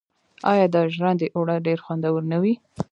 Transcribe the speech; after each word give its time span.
آیا 0.51 0.65
د 0.73 0.75
ژرندې 0.93 1.27
اوړه 1.35 1.55
ډیر 1.67 1.79
خوندور 1.85 2.21
نه 2.31 2.37
وي؟ 2.41 2.53